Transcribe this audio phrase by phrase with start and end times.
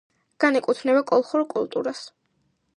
[0.45, 2.05] განეკუთვნება კოლხურ კულტურას.